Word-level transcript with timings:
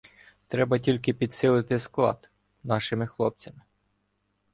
Треба 0.47 0.79
тільки 0.79 1.13
підсилити 1.13 1.79
склад 1.79 2.29
нашими 2.63 3.07
хлопцями. 3.07 3.61